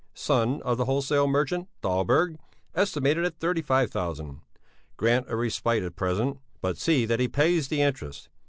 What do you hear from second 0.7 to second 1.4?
the wholesale